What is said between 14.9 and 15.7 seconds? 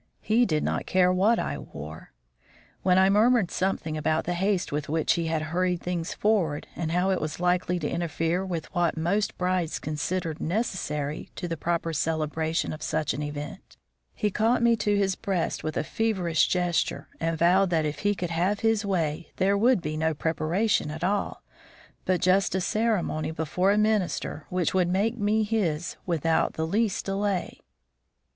his breast